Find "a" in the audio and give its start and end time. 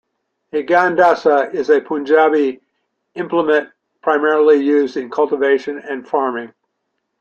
0.51-0.63, 1.69-1.79